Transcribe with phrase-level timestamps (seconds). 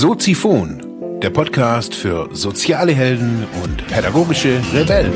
[0.00, 5.12] Soziphon, der Podcast für soziale Helden und pädagogische Rebellen.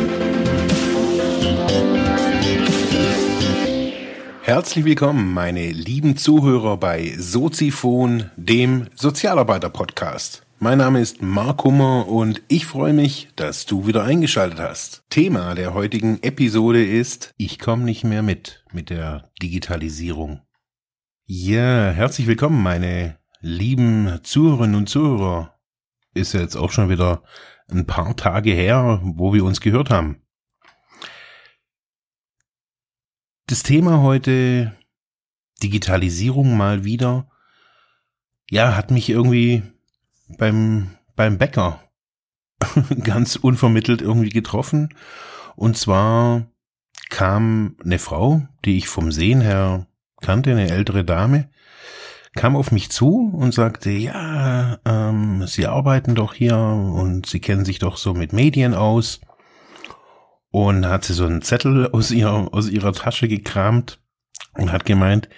[4.42, 10.44] Herzlich willkommen, meine lieben Zuhörer bei Soziphon, dem Sozialarbeiter-Podcast.
[10.58, 15.04] Mein Name ist Mark Hummer und ich freue mich, dass du wieder eingeschaltet hast.
[15.10, 20.40] Thema der heutigen Episode ist, ich komme nicht mehr mit mit der Digitalisierung.
[21.24, 25.58] Ja, herzlich willkommen, meine lieben Zuhörerinnen und Zuhörer.
[26.14, 27.22] Ist ja jetzt auch schon wieder
[27.68, 30.22] ein paar Tage her, wo wir uns gehört haben.
[33.46, 34.76] Das Thema heute
[35.62, 37.28] Digitalisierung mal wieder.
[38.50, 39.62] Ja, hat mich irgendwie
[40.38, 41.82] beim, beim Bäcker
[43.02, 44.94] ganz unvermittelt irgendwie getroffen.
[45.56, 46.46] Und zwar
[47.10, 49.86] kam eine Frau, die ich vom Sehen her
[50.20, 51.50] kannte, eine ältere Dame,
[52.34, 57.64] kam auf mich zu und sagte, ja, ähm, Sie arbeiten doch hier und Sie kennen
[57.64, 59.20] sich doch so mit Medien aus.
[60.50, 63.98] Und hat sie so einen Zettel aus ihrer, aus ihrer Tasche gekramt
[64.54, 65.30] und hat gemeint,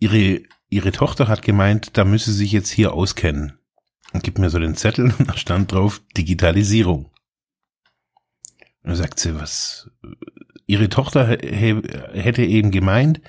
[0.00, 3.58] ihre, ihre Tochter hat gemeint, da müsse sie sich jetzt hier auskennen.
[4.12, 7.12] Und gibt mir so den Zettel und da stand drauf Digitalisierung.
[8.82, 9.90] Und sagt sie, was,
[10.66, 13.20] ihre Tochter hätte eben gemeint,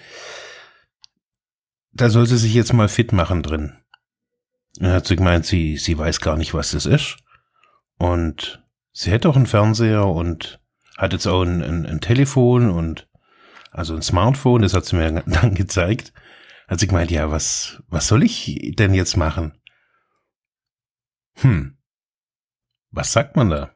[1.93, 3.77] da soll sie sich jetzt mal fit machen drin.
[4.79, 7.17] Und hat sie gemeint, sie, sie weiß gar nicht, was das ist.
[7.97, 10.59] Und sie hätte auch einen Fernseher und
[10.97, 13.07] hat jetzt auch ein, ein, ein Telefon und
[13.71, 16.13] also ein Smartphone, das hat sie mir dann gezeigt.
[16.67, 19.59] Hat sie gemeint, ja, was, was soll ich denn jetzt machen?
[21.35, 21.77] Hm.
[22.91, 23.75] Was sagt man da?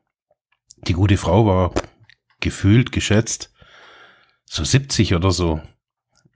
[0.87, 1.73] Die gute Frau war
[2.39, 3.51] gefühlt, geschätzt,
[4.45, 5.61] so 70 oder so.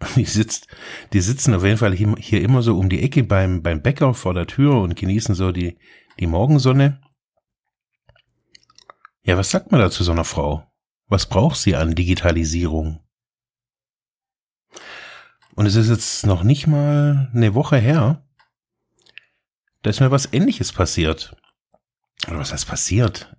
[0.16, 0.68] Die sitzt,
[1.14, 4.34] die sitzen auf jeden Fall hier immer so um die Ecke beim, beim Bäcker vor
[4.34, 5.78] der Tür und genießen so die,
[6.20, 7.00] die Morgensonne.
[9.24, 10.66] Ja, was sagt man da zu so einer Frau?
[11.08, 13.04] Was braucht sie an Digitalisierung?
[15.54, 18.26] Und es ist jetzt noch nicht mal eine Woche her,
[19.84, 21.36] da ist mir was ähnliches passiert.
[22.28, 23.36] Oder was heißt passiert?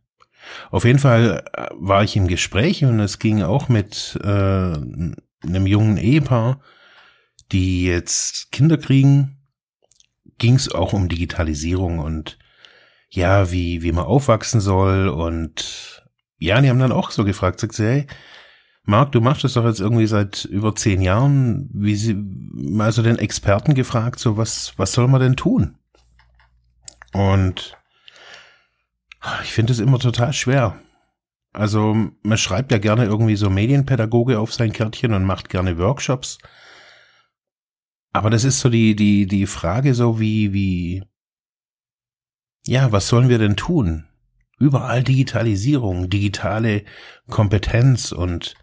[0.71, 4.75] Auf jeden Fall äh, war ich im Gespräch und es ging auch mit äh,
[5.45, 6.61] einem jungen Ehepaar,
[7.51, 9.39] die jetzt Kinder kriegen,
[10.39, 12.39] ging es auch um Digitalisierung und
[13.09, 16.03] ja, wie, wie man aufwachsen soll und
[16.39, 18.07] ja, die haben dann auch so gefragt, sagt sie, hey,
[18.85, 22.17] Marc, du machst das doch jetzt irgendwie seit über zehn Jahren, wie sie,
[22.81, 25.77] also den Experten gefragt, so was, was soll man denn tun?
[27.13, 27.77] Und
[29.45, 30.81] ich finde es immer total schwer.
[31.53, 36.39] Also man schreibt ja gerne irgendwie so Medienpädagoge auf sein Kärtchen und macht gerne Workshops.
[38.13, 41.03] Aber das ist so die, die, die Frage so wie, wie,
[42.67, 44.07] ja, was sollen wir denn tun?
[44.59, 46.85] Überall Digitalisierung, digitale
[47.29, 48.55] Kompetenz und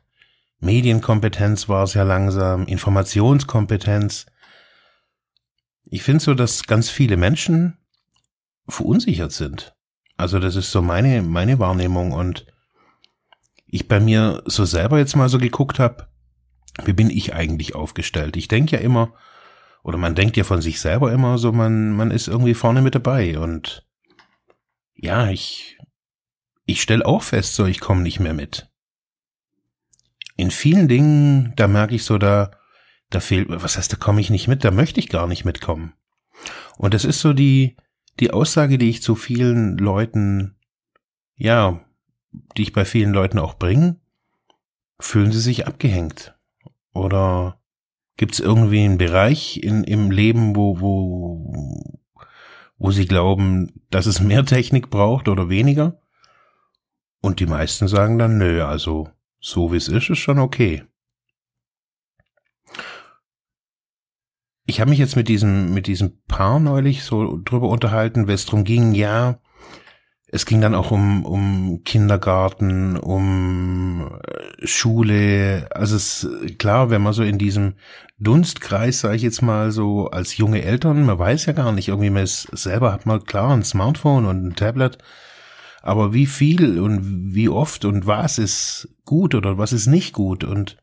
[0.59, 4.25] Medienkompetenz war es ja langsam, Informationskompetenz.
[5.85, 7.77] Ich finde so, dass ganz viele Menschen
[8.67, 9.75] verunsichert sind.
[10.17, 12.45] Also das ist so meine, meine Wahrnehmung und
[13.71, 16.07] ich bei mir so selber jetzt mal so geguckt habe,
[16.85, 18.37] wie bin ich eigentlich aufgestellt?
[18.37, 19.13] Ich denke ja immer,
[19.83, 22.95] oder man denkt ja von sich selber immer so, man, man ist irgendwie vorne mit
[22.95, 23.85] dabei und
[24.95, 25.77] ja, ich,
[26.65, 28.69] ich stelle auch fest, so ich komme nicht mehr mit.
[30.35, 32.51] In vielen Dingen, da merke ich so, da,
[33.09, 35.93] da fehlt, was heißt, da komme ich nicht mit, da möchte ich gar nicht mitkommen.
[36.77, 37.77] Und das ist so die,
[38.19, 40.57] die Aussage, die ich zu vielen Leuten,
[41.35, 41.85] ja,
[42.31, 43.99] die ich bei vielen Leuten auch bringe,
[44.99, 46.35] fühlen sie sich abgehängt?
[46.93, 47.61] Oder
[48.17, 52.03] gibt es irgendwie einen Bereich in, im Leben, wo, wo,
[52.77, 56.01] wo sie glauben, dass es mehr Technik braucht oder weniger?
[57.21, 59.09] Und die meisten sagen dann, nö, also
[59.39, 60.83] so wie es ist, ist schon okay.
[64.65, 68.45] Ich habe mich jetzt mit diesem, mit diesem Paar neulich so drüber unterhalten, wenn es
[68.45, 69.39] darum ging, ja,
[70.31, 75.67] es ging dann auch um, um Kindergarten, um äh, Schule.
[75.71, 76.27] Also es
[76.57, 77.73] klar, wenn man so in diesem
[78.19, 82.09] Dunstkreis, sage ich jetzt mal so, als junge Eltern, man weiß ja gar nicht, irgendwie
[82.09, 84.99] man ist selber hat man klar ein Smartphone und ein Tablet,
[85.81, 90.43] aber wie viel und wie oft und was ist gut oder was ist nicht gut
[90.43, 90.77] und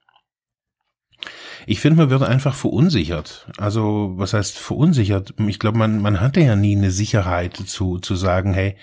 [1.69, 3.49] ich finde, man wird einfach verunsichert.
[3.59, 5.35] Also, was heißt verunsichert?
[5.49, 8.77] Ich glaube, man, man hatte ja nie eine Sicherheit zu, zu sagen, hey,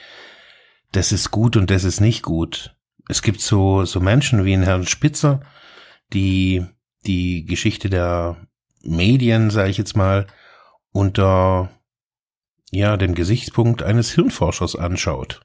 [0.93, 2.75] das ist gut und das ist nicht gut.
[3.09, 5.41] Es gibt so, so Menschen wie ein Herrn Spitzer,
[6.13, 6.65] die
[7.05, 8.37] die Geschichte der
[8.81, 10.27] Medien, sage ich jetzt mal,
[10.91, 11.69] unter
[12.71, 15.41] ja, den Gesichtspunkt eines Hirnforschers anschaut.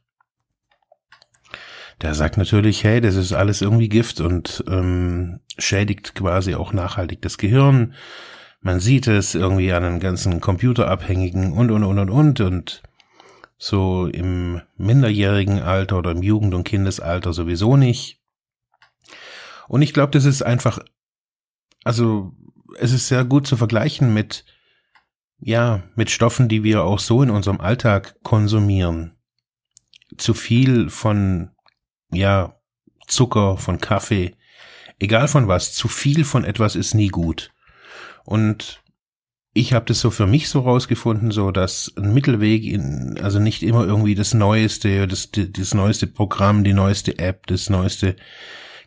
[2.01, 7.23] Der sagt natürlich, hey, das ist alles irgendwie Gift und ähm, schädigt quasi auch nachhaltig
[7.23, 7.95] das Gehirn.
[8.61, 12.41] Man sieht es irgendwie an den ganzen Computerabhängigen und, und, und, und, und.
[12.41, 12.83] Und
[13.59, 18.21] so im minderjährigen Alter oder im Jugend- und Kindesalter sowieso nicht.
[19.67, 20.79] Und ich glaube, das ist einfach,
[21.85, 22.33] also
[22.79, 24.45] es ist sehr gut zu vergleichen mit,
[25.41, 29.17] ja, mit Stoffen, die wir auch so in unserem Alltag konsumieren.
[30.17, 31.51] Zu viel von,
[32.11, 32.55] ja,
[33.09, 34.37] Zucker, von Kaffee,
[34.99, 37.53] egal von was, zu viel von etwas ist nie gut.
[38.25, 38.83] Und
[39.59, 43.65] ich habe das so für mich so rausgefunden, so dass ein Mittelweg in, also nicht
[43.65, 48.15] immer irgendwie das neueste, das, das neueste Programm, die neueste App, das neueste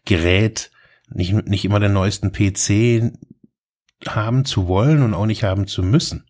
[0.06, 0.72] Gerät,
[1.10, 3.12] nicht, nicht immer den neuesten PC
[4.08, 6.26] haben zu wollen und auch nicht haben zu müssen,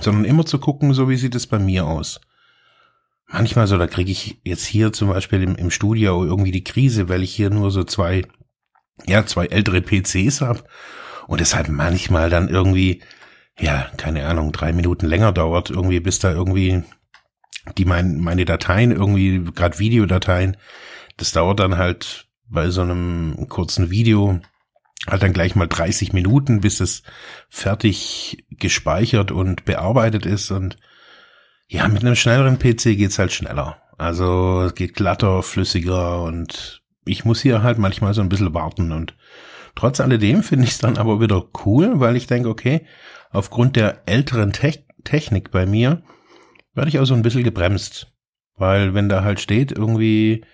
[0.00, 2.20] sondern immer zu gucken, so wie sieht es bei mir aus.
[3.28, 7.08] Manchmal so, da kriege ich jetzt hier zum Beispiel im, im Studio irgendwie die Krise,
[7.08, 8.22] weil ich hier nur so zwei,
[9.06, 10.64] ja, zwei ältere PCs habe
[11.28, 13.02] und deshalb manchmal dann irgendwie
[13.58, 16.82] ja, keine Ahnung, drei Minuten länger dauert, irgendwie, bis da irgendwie
[17.78, 20.56] die mein, meine Dateien, irgendwie, gerade Videodateien,
[21.16, 24.40] das dauert dann halt bei so einem kurzen Video
[25.08, 27.02] halt dann gleich mal 30 Minuten, bis es
[27.48, 30.76] fertig gespeichert und bearbeitet ist und
[31.68, 33.82] ja, mit einem schnelleren PC geht's halt schneller.
[33.98, 38.92] Also es geht glatter, flüssiger und ich muss hier halt manchmal so ein bisschen warten
[38.92, 39.16] und
[39.74, 42.86] trotz alledem finde ich es dann aber wieder cool, weil ich denke, okay,
[43.32, 46.02] aufgrund der älteren Te Technik bei mir
[46.74, 48.12] werde ich auch so ein bisschen gebremst.
[48.56, 50.44] Weil wenn da halt steht, irgendwie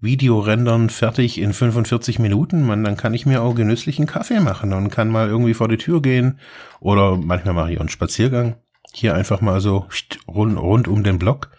[0.00, 4.90] Videorendern fertig in 45 Minuten, man, dann kann ich mir auch genüsslichen Kaffee machen und
[4.90, 6.40] kann mal irgendwie vor die Tür gehen.
[6.80, 8.56] Oder manchmal mache ich auch einen Spaziergang.
[8.92, 9.86] Hier einfach mal so
[10.26, 11.50] rund, rund um den Block,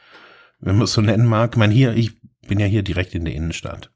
[0.60, 1.56] wenn man es so nennen mag.
[1.56, 3.91] Man hier, ich bin ja hier direkt in der Innenstadt.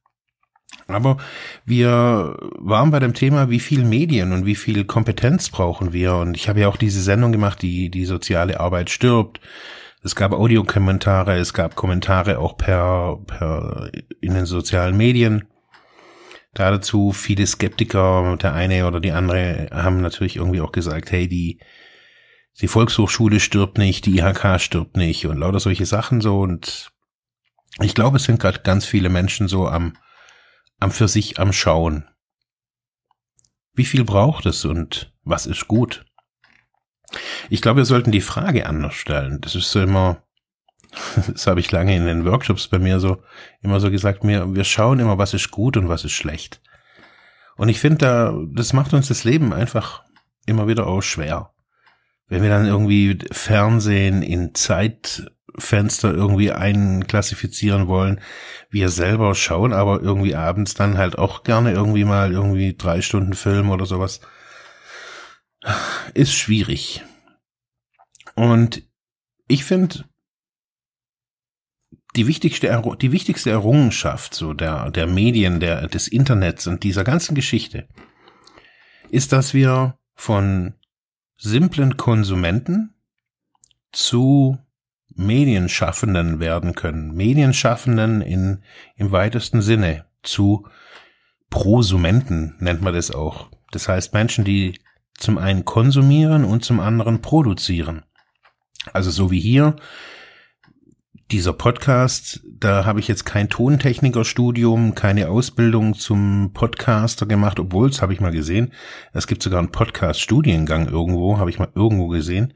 [0.87, 1.17] Aber
[1.65, 6.15] wir waren bei dem Thema, wie viel Medien und wie viel Kompetenz brauchen wir.
[6.15, 9.39] Und ich habe ja auch diese Sendung gemacht, die die soziale Arbeit stirbt.
[10.03, 13.89] Es gab Audiokommentare, es gab Kommentare auch per, per
[14.21, 15.47] in den sozialen Medien.
[16.53, 21.59] Dazu viele Skeptiker, der eine oder die andere haben natürlich irgendwie auch gesagt, hey, die,
[22.61, 26.39] die Volkshochschule stirbt nicht, die IHK stirbt nicht und lauter solche Sachen so.
[26.39, 26.91] Und
[27.81, 29.97] ich glaube, es sind gerade ganz viele Menschen so am
[30.85, 32.05] am für sich am Schauen.
[33.73, 36.05] Wie viel braucht es und was ist gut?
[37.49, 39.41] Ich glaube, wir sollten die Frage anders stellen.
[39.41, 40.21] Das ist so immer,
[41.27, 43.23] das habe ich lange in den Workshops bei mir so,
[43.61, 46.61] immer so gesagt, mir, wir schauen immer, was ist gut und was ist schlecht.
[47.57, 50.03] Und ich finde da, das macht uns das Leben einfach
[50.45, 51.51] immer wieder auch schwer.
[52.27, 58.21] Wenn wir dann irgendwie Fernsehen in Zeit Fenster irgendwie einklassifizieren wollen.
[58.69, 63.33] Wir selber schauen aber irgendwie abends dann halt auch gerne irgendwie mal irgendwie drei Stunden
[63.33, 64.21] Film oder sowas.
[66.13, 67.03] Ist schwierig.
[68.35, 68.83] Und
[69.47, 70.05] ich finde,
[72.15, 77.35] die wichtigste, die wichtigste Errungenschaft so der, der Medien, der, des Internets und dieser ganzen
[77.35, 77.87] Geschichte
[79.09, 80.75] ist, dass wir von
[81.37, 82.95] simplen Konsumenten
[83.91, 84.57] zu
[85.15, 87.13] Medienschaffenden werden können.
[87.13, 88.63] Medienschaffenden in,
[88.95, 90.67] im weitesten Sinne zu
[91.49, 93.49] Prosumenten nennt man das auch.
[93.71, 94.79] Das heißt Menschen, die
[95.17, 98.03] zum einen konsumieren und zum anderen produzieren.
[98.93, 99.77] Also so wie hier
[101.31, 108.01] dieser Podcast, da habe ich jetzt kein Tontechnikerstudium, keine Ausbildung zum Podcaster gemacht, obwohl es
[108.01, 108.73] habe ich mal gesehen.
[109.11, 112.53] Es gibt sogar einen Podcast-Studiengang irgendwo, habe ich mal irgendwo gesehen.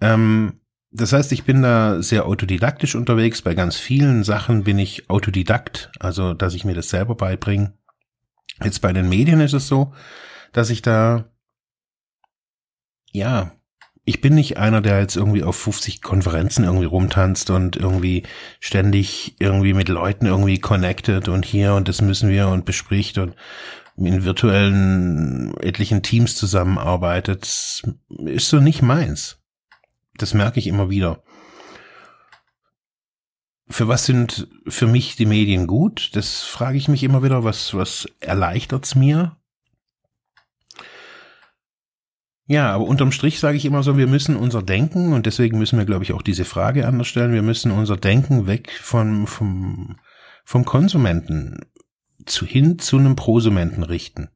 [0.00, 0.60] Ähm,
[0.92, 3.42] das heißt, ich bin da sehr autodidaktisch unterwegs.
[3.42, 7.72] Bei ganz vielen Sachen bin ich Autodidakt, also dass ich mir das selber beibringe.
[8.62, 9.94] Jetzt bei den Medien ist es so,
[10.52, 11.24] dass ich da,
[13.10, 13.52] ja,
[14.04, 18.24] ich bin nicht einer, der jetzt irgendwie auf 50 Konferenzen irgendwie rumtanzt und irgendwie
[18.60, 23.34] ständig irgendwie mit Leuten irgendwie connected und hier und das müssen wir und bespricht und
[23.96, 27.44] in virtuellen etlichen Teams zusammenarbeitet.
[27.44, 29.41] Ist so nicht meins.
[30.22, 31.24] Das merke ich immer wieder.
[33.68, 36.10] Für was sind für mich die Medien gut?
[36.14, 37.42] Das frage ich mich immer wieder.
[37.42, 39.36] Was, was erleichtert's mir?
[42.46, 45.78] Ja, aber unterm Strich sage ich immer so, wir müssen unser Denken, und deswegen müssen
[45.78, 49.96] wir, glaube ich, auch diese Frage anders stellen, wir müssen unser Denken weg vom, vom,
[50.44, 51.66] vom Konsumenten
[52.26, 54.28] zu, hin zu einem Prosumenten richten.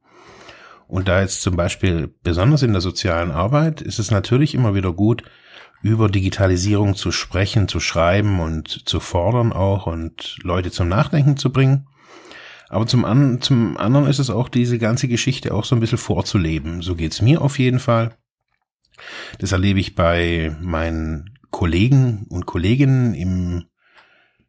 [0.88, 4.92] Und da jetzt zum Beispiel besonders in der sozialen Arbeit ist es natürlich immer wieder
[4.92, 5.22] gut,
[5.82, 11.52] über Digitalisierung zu sprechen, zu schreiben und zu fordern auch und Leute zum Nachdenken zu
[11.52, 11.86] bringen.
[12.68, 15.98] Aber zum, an, zum anderen ist es auch diese ganze Geschichte auch so ein bisschen
[15.98, 16.82] vorzuleben.
[16.82, 18.16] So geht's mir auf jeden Fall.
[19.38, 23.66] Das erlebe ich bei meinen Kollegen und Kolleginnen im,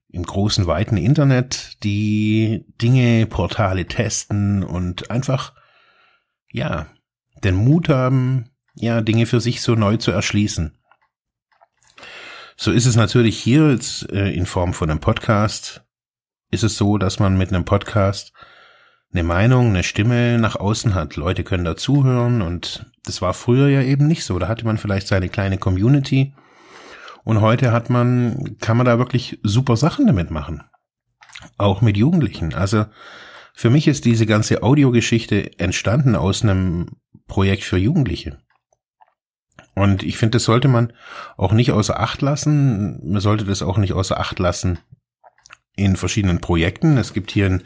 [0.10, 5.54] im großen, weiten Internet, die Dinge, Portale testen und einfach,
[6.52, 6.88] ja,
[7.44, 10.77] den Mut haben, ja, Dinge für sich so neu zu erschließen.
[12.60, 15.84] So ist es natürlich hier jetzt äh, in Form von einem Podcast
[16.50, 18.34] ist es so, dass man mit einem Podcast
[19.14, 21.18] eine Meinung, eine Stimme nach außen hat.
[21.18, 24.40] Leute können da zuhören und das war früher ja eben nicht so.
[24.40, 26.34] Da hatte man vielleicht seine kleine Community
[27.24, 30.64] und heute hat man, kann man da wirklich super Sachen damit machen.
[31.60, 32.56] Auch mit Jugendlichen.
[32.56, 32.86] Also
[33.54, 36.88] für mich ist diese ganze Audiogeschichte entstanden aus einem
[37.28, 38.40] Projekt für Jugendliche.
[39.78, 40.92] Und ich finde, das sollte man
[41.38, 43.00] auch nicht außer Acht lassen.
[43.12, 44.80] Man sollte das auch nicht außer Acht lassen
[45.76, 46.98] in verschiedenen Projekten.
[46.98, 47.64] Es gibt hier in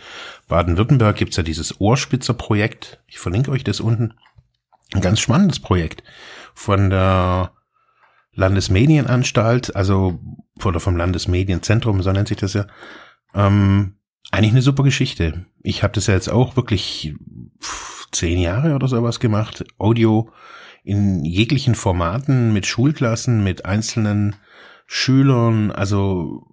[0.50, 3.02] Baden-Württemberg gibt's ja dieses Ohrspitzer-Projekt.
[3.08, 4.14] Ich verlinke euch das unten.
[4.94, 6.04] Ein ganz spannendes Projekt
[6.54, 7.54] von der
[8.34, 10.20] Landesmedienanstalt, also
[10.66, 12.66] oder vom Landesmedienzentrum, so nennt sich das ja.
[13.34, 13.96] Ähm,
[14.32, 15.46] eigentlich eine super Geschichte.
[15.64, 17.16] Ich habe das ja jetzt auch wirklich
[18.12, 19.64] zehn Jahre oder sowas gemacht.
[19.78, 20.30] Audio
[20.84, 24.36] in jeglichen Formaten mit Schulklassen, mit einzelnen
[24.88, 26.44] Schülern, also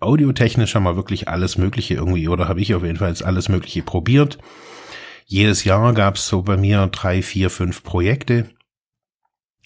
[0.00, 3.48] audiotechnisch haben wir wirklich alles Mögliche irgendwie, oder habe ich auf jeden Fall jetzt alles
[3.48, 4.38] Mögliche probiert.
[5.26, 8.50] Jedes Jahr gab es so bei mir drei, vier, fünf Projekte.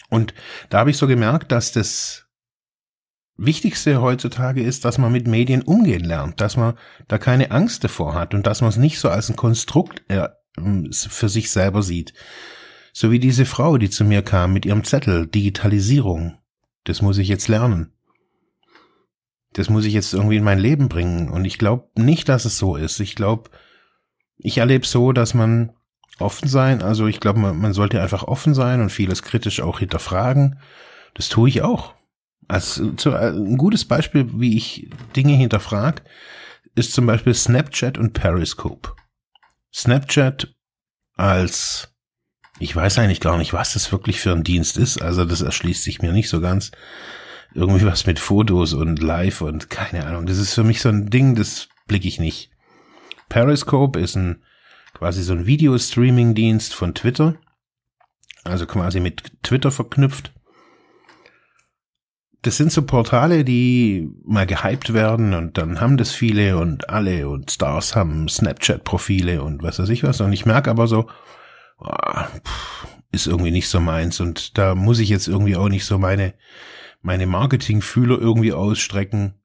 [0.09, 0.33] Und
[0.69, 2.27] da habe ich so gemerkt, dass das
[3.37, 8.13] Wichtigste heutzutage ist, dass man mit Medien umgehen lernt, dass man da keine Angst davor
[8.13, 10.27] hat und dass man es nicht so als ein Konstrukt äh,
[10.91, 12.13] für sich selber sieht.
[12.99, 16.37] So wie diese Frau, die zu mir kam mit ihrem Zettel, Digitalisierung.
[16.83, 17.93] Das muss ich jetzt lernen
[19.53, 21.29] das muss ich jetzt irgendwie in mein Leben bringen.
[21.29, 22.99] Und ich glaube nicht, dass es so ist.
[22.99, 23.49] Ich glaube,
[24.37, 25.71] ich erlebe so, dass man
[26.19, 29.79] offen sein, also ich glaube, man, man, sollte einfach offen sein und vieles kritisch auch
[29.79, 30.59] hinterfragen.
[31.13, 31.93] Das tue ich auch.
[32.47, 36.03] Also zu, ein gutes Beispiel, wie ich Dinge hinterfrage,
[36.75, 38.93] ist zum Beispiel Snapchat und Periscope.
[39.73, 40.53] Snapchat
[41.15, 41.93] als,
[42.59, 45.83] ich weiß eigentlich gar nicht, was das wirklich für ein Dienst ist, also das erschließt
[45.83, 46.71] sich mir nicht so ganz
[47.53, 50.25] irgendwie was mit Fotos und Live und keine Ahnung.
[50.25, 52.51] Das ist für mich so ein Ding, das blicke ich nicht.
[53.27, 54.43] Periscope ist ein
[54.93, 57.35] quasi so ein Video-Streaming-Dienst von Twitter.
[58.43, 60.33] Also quasi mit Twitter verknüpft.
[62.41, 67.27] Das sind so Portale, die mal gehypt werden und dann haben das viele und alle
[67.27, 70.21] und Stars haben Snapchat-Profile und was weiß ich was.
[70.21, 71.09] Und ich merke aber so,
[73.11, 76.33] ist irgendwie nicht so meins und da muss ich jetzt irgendwie auch nicht so meine
[77.01, 79.35] meine Marketingfühler irgendwie ausstrecken.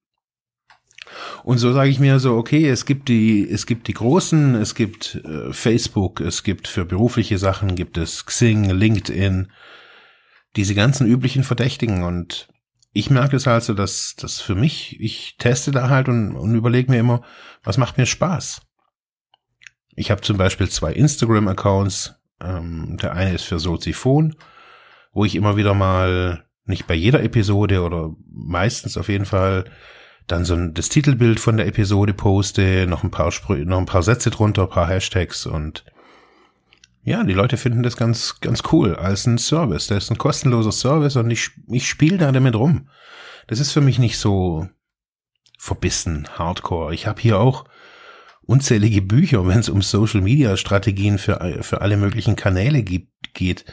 [1.45, 4.75] Und so sage ich mir so, okay, es gibt die, es gibt die großen, es
[4.75, 9.53] gibt äh, Facebook, es gibt für berufliche Sachen, gibt es Xing, LinkedIn,
[10.57, 12.03] diese ganzen üblichen Verdächtigen.
[12.03, 12.49] Und
[12.93, 16.91] ich merke es also, dass das für mich, ich teste da halt und, und überlege
[16.91, 17.23] mir immer,
[17.63, 18.63] was macht mir Spaß.
[19.95, 22.15] Ich habe zum Beispiel zwei Instagram-Accounts.
[22.45, 24.37] Ähm, der eine ist für Soziphon,
[25.13, 29.65] wo ich immer wieder mal nicht bei jeder Episode oder meistens auf jeden Fall
[30.27, 33.87] dann so ein, das Titelbild von der Episode poste, noch ein paar Sprü noch ein
[33.87, 35.85] paar Sätze drunter, ein paar Hashtags und
[37.03, 39.89] ja, die Leute finden das ganz, ganz cool als ein Service.
[39.89, 42.89] Das ist ein kostenloser Service und ich, ich spiele da damit rum.
[43.47, 44.67] Das ist für mich nicht so
[45.59, 46.95] verbissen, hardcore.
[46.95, 47.67] Ich habe hier auch
[48.47, 53.65] unzählige Bücher, wenn es um Social Media Strategien für, für alle möglichen Kanäle gibt, geht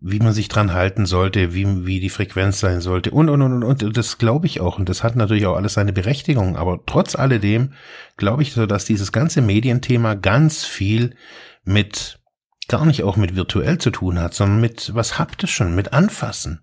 [0.00, 3.64] wie man sich dran halten sollte, wie, wie die Frequenz sein sollte und, und, und,
[3.64, 3.96] und.
[3.96, 4.78] Das glaube ich auch.
[4.78, 6.56] Und das hat natürlich auch alles seine Berechtigung.
[6.56, 7.72] Aber trotz alledem
[8.16, 11.16] glaube ich so, dass dieses ganze Medienthema ganz viel
[11.64, 12.20] mit,
[12.68, 16.60] gar nicht auch mit virtuell zu tun hat, sondern mit was haptischen, mit Anfassen.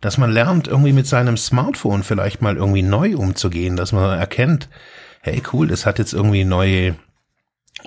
[0.00, 4.68] Dass man lernt, irgendwie mit seinem Smartphone vielleicht mal irgendwie neu umzugehen, dass man erkennt,
[5.20, 6.96] hey cool, das hat jetzt irgendwie neue,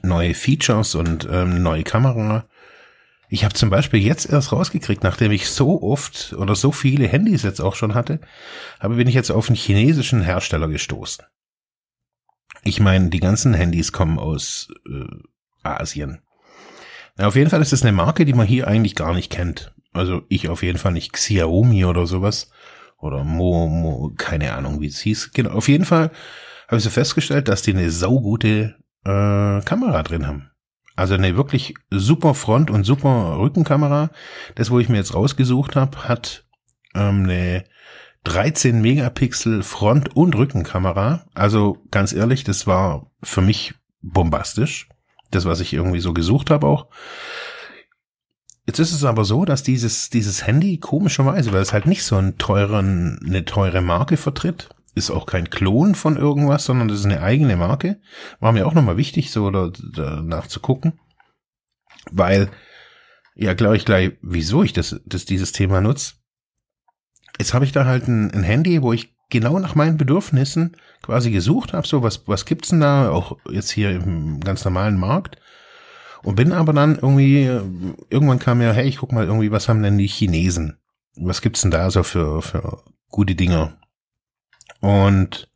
[0.02, 2.46] neue Features und ähm, neue Kamera
[3.34, 7.42] ich habe zum Beispiel jetzt erst rausgekriegt, nachdem ich so oft oder so viele Handys
[7.42, 8.20] jetzt auch schon hatte,
[8.78, 11.26] aber bin ich jetzt auf einen chinesischen Hersteller gestoßen.
[12.64, 16.22] Ich meine, die ganzen Handys kommen aus äh, Asien.
[17.16, 19.74] Na, auf jeden Fall ist es eine Marke, die man hier eigentlich gar nicht kennt.
[19.94, 22.52] Also ich auf jeden Fall nicht Xiaomi oder sowas.
[23.00, 25.32] Oder Mo, Mo keine Ahnung, wie es hieß.
[25.34, 26.12] Genau, auf jeden Fall
[26.74, 28.76] habe ich so festgestellt, dass die eine saugute
[29.06, 30.50] äh, Kamera drin haben.
[30.96, 34.10] Also eine wirklich super Front- und super Rückenkamera.
[34.56, 36.46] Das, wo ich mir jetzt rausgesucht habe, hat
[36.96, 37.64] ähm, eine
[38.24, 41.26] 13 Megapixel Front- und Rückenkamera.
[41.36, 44.90] Also ganz ehrlich, das war für mich bombastisch.
[45.30, 46.88] Das, was ich irgendwie so gesucht habe auch.
[48.66, 52.16] Jetzt ist es aber so, dass dieses, dieses Handy komischerweise, weil es halt nicht so
[52.16, 57.06] einen teuren, eine teure Marke vertritt, ist auch kein Klon von irgendwas, sondern das ist
[57.06, 58.00] eine eigene Marke.
[58.40, 61.00] War mir auch nochmal wichtig, so da, danach zu gucken.
[62.12, 62.50] Weil,
[63.36, 66.16] ja, glaube ich gleich, wieso ich das, das dieses Thema nutze.
[67.40, 71.32] Jetzt habe ich da halt ein, ein Handy, wo ich genau nach meinen Bedürfnissen quasi
[71.32, 75.38] gesucht habe, so was, was gibt's denn da, auch jetzt hier im ganz normalen Markt.
[76.22, 77.44] Und bin aber dann irgendwie,
[78.10, 80.78] irgendwann kam mir, hey, ich guck mal irgendwie, was haben denn die Chinesen?
[81.18, 83.78] Was gibt's denn da so für, für gute Dinge?
[84.84, 85.50] Und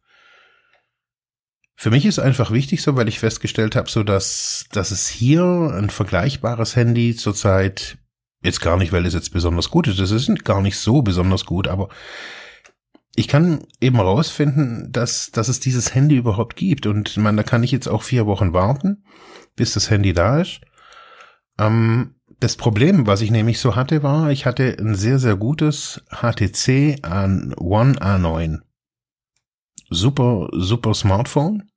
[1.75, 5.43] für mich ist einfach wichtig so, weil ich festgestellt habe, so dass, dass es hier
[5.43, 7.99] ein vergleichbares Handy zurzeit
[8.43, 9.99] Jetzt gar nicht, weil es jetzt besonders gut ist.
[9.99, 11.89] Das ist gar nicht so besonders gut, aber
[13.15, 16.85] ich kann eben rausfinden, dass, dass es dieses Handy überhaupt gibt.
[16.85, 19.03] Und man, da kann ich jetzt auch vier Wochen warten,
[19.55, 20.61] bis das Handy da ist.
[21.57, 26.03] Ähm, das Problem, was ich nämlich so hatte, war, ich hatte ein sehr, sehr gutes
[26.11, 28.59] HTC One A9.
[29.89, 31.71] Super, super Smartphone.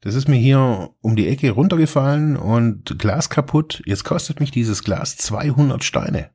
[0.00, 3.82] Das ist mir hier um die Ecke runtergefallen und Glas kaputt.
[3.86, 6.30] Jetzt kostet mich dieses Glas 200 Steine.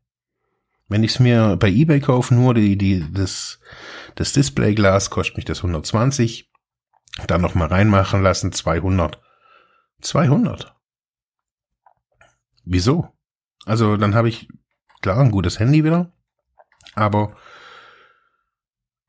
[0.88, 3.60] Wenn ich es mir bei eBay kaufe, nur die, die, das,
[4.16, 6.50] das Displayglas kostet mich das 120.
[7.28, 9.20] Dann noch mal reinmachen lassen, 200.
[10.02, 10.74] 200.
[12.64, 13.10] Wieso?
[13.66, 14.48] Also dann habe ich
[15.02, 16.14] klar ein gutes Handy wieder,
[16.96, 17.36] aber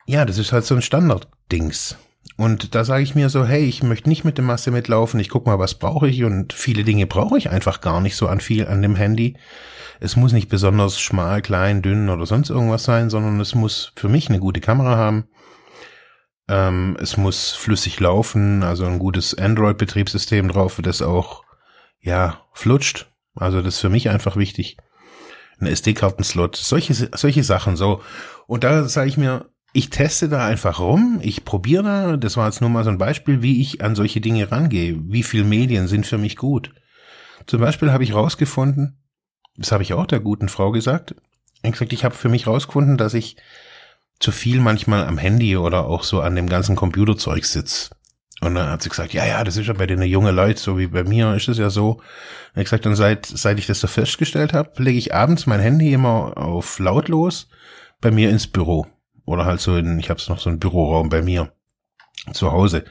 [0.08, 1.98] ja, das ist halt so ein Standard-Dings.
[2.38, 5.28] Und da sage ich mir so, hey, ich möchte nicht mit der Masse mitlaufen, ich
[5.28, 8.40] guck mal, was brauche ich und viele Dinge brauche ich einfach gar nicht so an
[8.40, 9.36] viel an dem Handy.
[10.00, 14.08] Es muss nicht besonders schmal, klein, dünn oder sonst irgendwas sein, sondern es muss für
[14.08, 15.28] mich eine gute Kamera haben.
[16.48, 21.44] Ähm, es muss flüssig laufen, also ein gutes Android-Betriebssystem drauf, das auch,
[22.00, 23.10] ja, flutscht.
[23.34, 24.78] Also das ist für mich einfach wichtig.
[25.60, 28.00] Ein SD-Kartenslot, solche, solche Sachen so.
[28.46, 32.46] Und da sage ich mir, ich teste da einfach rum, ich probiere da, das war
[32.46, 35.88] jetzt nur mal so ein Beispiel, wie ich an solche Dinge rangehe, wie viel Medien
[35.88, 36.72] sind für mich gut.
[37.46, 39.02] Zum Beispiel habe ich rausgefunden,
[39.56, 41.14] das habe ich auch der guten Frau gesagt,
[41.62, 43.36] ich habe für mich rausgefunden, dass ich
[44.20, 47.90] zu viel manchmal am Handy oder auch so an dem ganzen Computerzeug sitze.
[48.40, 50.78] Und dann hat sie gesagt, ja, ja, das ist ja bei den jungen Leuten, so
[50.78, 51.94] wie bei mir ist es ja so.
[52.54, 55.60] Und ich gesagt, und seit, seit ich das so festgestellt habe, lege ich abends mein
[55.60, 57.48] Handy immer auf lautlos
[58.00, 58.86] bei mir ins Büro.
[59.28, 61.52] Oder halt so in, ich habe noch so einen Büroraum bei mir
[62.32, 62.84] zu Hause.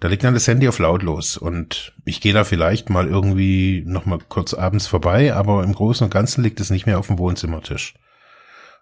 [0.00, 4.04] Da liegt dann das Handy auf lautlos und ich gehe da vielleicht mal irgendwie noch
[4.04, 7.18] mal kurz abends vorbei, aber im Großen und Ganzen liegt es nicht mehr auf dem
[7.18, 7.94] Wohnzimmertisch.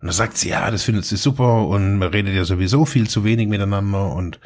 [0.01, 3.09] Und da sagt sie, ja, das findet sie super und man redet ja sowieso viel
[3.09, 4.41] zu wenig miteinander und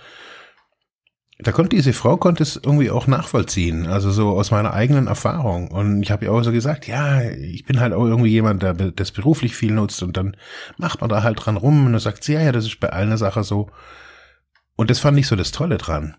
[1.40, 5.70] da konnte diese Frau konnte es irgendwie auch nachvollziehen, also so aus meiner eigenen Erfahrung.
[5.70, 8.74] Und ich habe ihr auch so gesagt, ja, ich bin halt auch irgendwie jemand, der
[8.74, 10.36] das beruflich viel nutzt und dann
[10.78, 12.90] macht man da halt dran rum und dann sagt sie, ja, ja, das ist bei
[12.90, 13.70] allen Sache so.
[14.74, 16.16] Und das fand ich so das Tolle dran,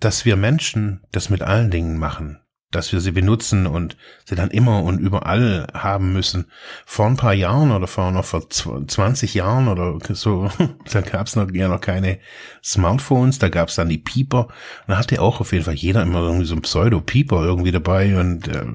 [0.00, 2.38] dass wir Menschen das mit allen Dingen machen
[2.70, 6.50] dass wir sie benutzen und sie dann immer und überall haben müssen.
[6.84, 10.50] Vor ein paar Jahren oder vor noch vor 20 Jahren oder so,
[10.92, 12.18] da gab es noch, ja noch keine
[12.62, 14.48] Smartphones, da gab es dann die Pieper.
[14.86, 18.48] Da hatte auch auf jeden Fall jeder immer irgendwie so ein Pseudo-Pieper irgendwie dabei und
[18.48, 18.66] äh,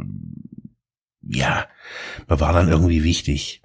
[1.21, 1.65] ja,
[2.27, 3.61] man war dann irgendwie wichtig.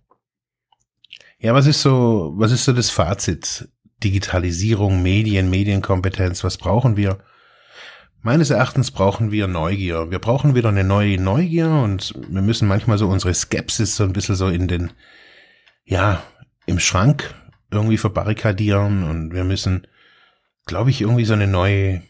[1.38, 3.68] Ja, was ist so, was ist so das Fazit?
[4.04, 7.18] Digitalisierung, Medien, Medienkompetenz, was brauchen wir?
[8.20, 10.10] Meines Erachtens brauchen wir Neugier.
[10.10, 14.12] Wir brauchen wieder eine neue Neugier und wir müssen manchmal so unsere Skepsis so ein
[14.12, 14.92] bisschen so in den,
[15.84, 16.22] ja,
[16.66, 17.34] im Schrank
[17.70, 19.86] irgendwie verbarrikadieren und wir müssen,
[20.66, 22.02] glaube ich, irgendwie so eine neue,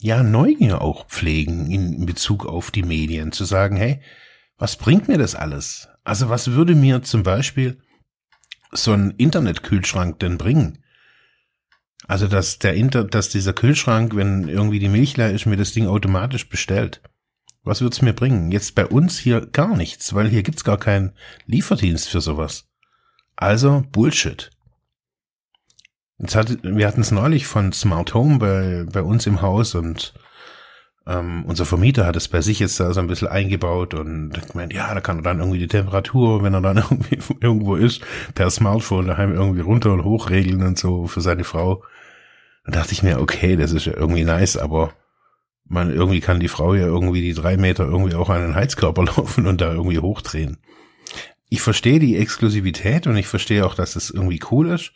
[0.00, 3.32] ja, Neugier auch pflegen in Bezug auf die Medien.
[3.32, 4.00] Zu sagen, hey,
[4.58, 5.88] was bringt mir das alles?
[6.04, 7.78] Also was würde mir zum Beispiel
[8.72, 10.82] so ein Internetkühlschrank denn bringen?
[12.08, 15.72] Also, dass der Inter, dass dieser Kühlschrank, wenn irgendwie die Milch leer ist, mir das
[15.72, 17.00] Ding automatisch bestellt.
[17.64, 18.52] Was wird's mir bringen?
[18.52, 21.12] Jetzt bei uns hier gar nichts, weil hier gibt's gar keinen
[21.46, 22.68] Lieferdienst für sowas.
[23.34, 24.50] Also Bullshit.
[26.18, 30.14] Jetzt hat, wir hatten es neulich von Smart Home bei, bei uns im Haus und
[31.06, 34.72] ähm, unser Vermieter hat es bei sich jetzt da so ein bisschen eingebaut und gemeint,
[34.72, 38.02] ja, da kann er dann irgendwie die Temperatur, wenn er dann irgendwie irgendwo ist,
[38.34, 41.84] per Smartphone daheim irgendwie runter und hoch regeln und so für seine Frau.
[42.64, 44.92] Dann dachte ich mir, okay, das ist ja irgendwie nice, aber
[45.68, 49.04] man, irgendwie kann die Frau ja irgendwie die drei Meter irgendwie auch an den Heizkörper
[49.16, 50.58] laufen und da irgendwie hochdrehen.
[51.48, 54.92] ich verstehe die Exklusivität und ich verstehe auch, dass es irgendwie cool ist.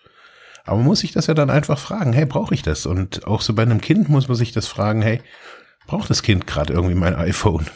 [0.65, 2.87] Aber muss sich das ja dann einfach fragen, hey, brauche ich das?
[2.87, 5.21] Und auch so bei einem Kind muss man sich das fragen, hey,
[5.87, 7.67] braucht das Kind gerade irgendwie mein iPhone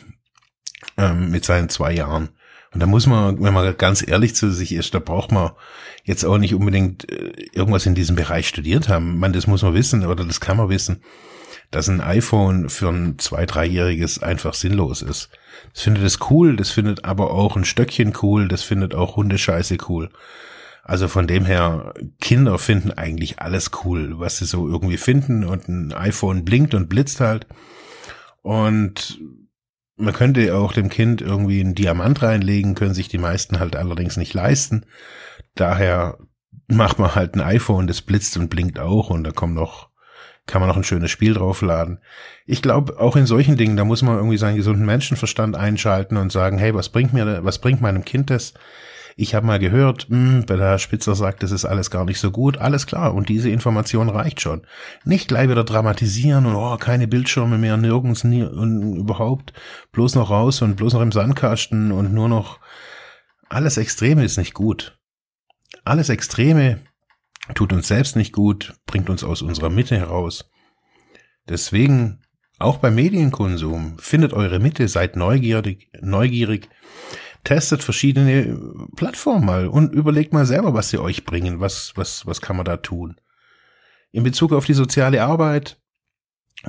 [0.97, 2.31] ähm, mit seinen zwei Jahren?
[2.75, 5.53] Und da muss man, wenn man ganz ehrlich zu sich ist, da braucht man
[6.03, 9.19] jetzt auch nicht unbedingt äh, irgendwas in diesem Bereich studiert haben.
[9.19, 11.03] Man, das muss man wissen oder das kann man wissen,
[11.71, 15.31] dass ein iPhone für ein zwei-, dreijähriges einfach sinnlos ist.
[15.73, 19.79] Das findet es cool, das findet aber auch ein Stöckchen cool, das findet auch Hundescheiße
[19.89, 20.11] cool.
[20.83, 25.69] Also von dem her, Kinder finden eigentlich alles cool, was sie so irgendwie finden und
[25.69, 27.47] ein iPhone blinkt und blitzt halt.
[28.45, 29.23] Und
[29.97, 34.19] man könnte auch dem Kind irgendwie einen Diamant reinlegen, können sich die meisten halt allerdings
[34.19, 34.85] nicht leisten.
[35.55, 36.19] Daher
[36.69, 39.89] macht man halt ein iPhone, das blitzt und blinkt auch und da kommt noch,
[40.47, 42.01] kann man noch ein schönes Spiel draufladen.
[42.45, 46.31] Ich glaube, auch in solchen Dingen, da muss man irgendwie seinen gesunden Menschenverstand einschalten und
[46.31, 48.53] sagen, hey, was bringt mir, was bringt meinem Kind das?
[49.17, 52.19] Ich habe mal gehört, mh, hm, bei der Spitzer sagt, das ist alles gar nicht
[52.19, 52.59] so gut.
[52.59, 54.67] Alles klar, und diese Information reicht schon.
[55.05, 59.53] Nicht gleich wieder dramatisieren und oh, keine Bildschirme mehr, nirgends nie und überhaupt
[59.93, 62.59] bloß noch raus und bloß noch im Sandkasten und nur noch
[63.49, 64.99] alles Extreme ist nicht gut.
[65.85, 66.81] Alles Extreme
[67.55, 70.51] tut uns selbst nicht gut, bringt uns aus unserer Mitte heraus.
[71.49, 72.23] Deswegen
[72.59, 76.69] auch beim Medienkonsum findet eure Mitte, seid neugierig, neugierig,
[77.45, 78.59] testet verschiedene
[78.97, 82.65] Plattformen mal und überlegt mal selber, was sie euch bringen, was, was, was kann man
[82.65, 83.17] da tun.
[84.11, 85.79] In Bezug auf die soziale Arbeit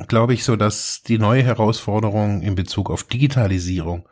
[0.08, 4.08] glaube ich so, dass die neue Herausforderung in Bezug auf Digitalisierung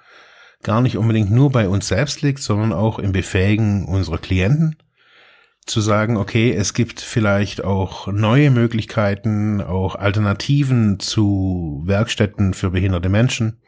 [0.61, 4.77] gar nicht unbedingt nur bei uns selbst liegt, sondern auch im Befähigen unserer Klienten
[5.65, 13.09] zu sagen, okay, es gibt vielleicht auch neue Möglichkeiten, auch Alternativen zu Werkstätten für behinderte
[13.09, 13.61] Menschen.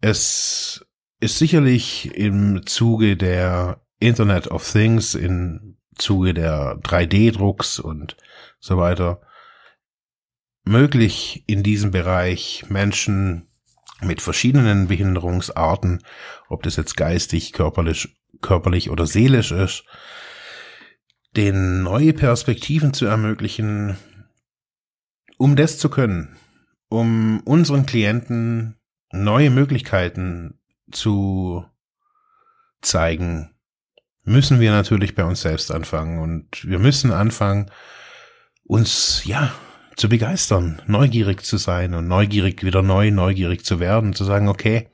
[0.00, 0.86] Es
[1.20, 8.16] ist sicherlich im Zuge der Internet of Things, im Zuge der 3D-Drucks und
[8.58, 9.20] so weiter
[10.64, 13.48] möglich in diesem Bereich Menschen
[14.00, 16.02] mit verschiedenen Behinderungsarten,
[16.48, 19.84] ob das jetzt geistig, körperlich, körperlich oder seelisch ist,
[21.36, 23.96] den neue Perspektiven zu ermöglichen,
[25.36, 26.36] um das zu können,
[26.88, 28.76] um unseren Klienten
[29.12, 30.59] neue Möglichkeiten
[30.92, 31.64] zu
[32.80, 33.54] zeigen,
[34.24, 37.70] müssen wir natürlich bei uns selbst anfangen und wir müssen anfangen,
[38.64, 39.52] uns, ja,
[39.96, 44.88] zu begeistern, neugierig zu sein und neugierig, wieder neu neugierig zu werden, zu sagen, okay,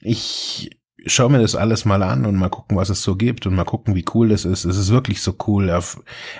[0.00, 0.70] ich
[1.06, 3.64] schaue mir das alles mal an und mal gucken, was es so gibt und mal
[3.64, 4.64] gucken, wie cool das ist.
[4.64, 5.68] Es ist wirklich so cool.
[5.68, 5.82] Er,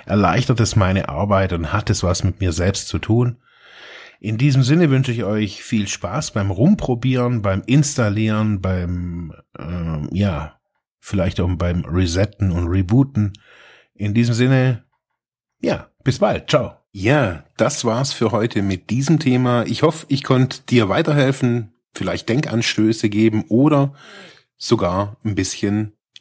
[0.05, 3.37] erleichtert es meine Arbeit und hat es was mit mir selbst zu tun.
[4.19, 10.59] In diesem Sinne wünsche ich euch viel Spaß beim Rumprobieren, beim Installieren, beim, äh, ja,
[10.99, 13.33] vielleicht auch beim Resetten und Rebooten.
[13.93, 14.85] In diesem Sinne,
[15.61, 16.49] ja, bis bald.
[16.49, 16.77] Ciao.
[16.91, 19.65] Ja, das war's für heute mit diesem Thema.
[19.65, 23.93] Ich hoffe, ich konnte dir weiterhelfen, vielleicht Denkanstöße geben oder
[24.57, 25.96] sogar ein bisschen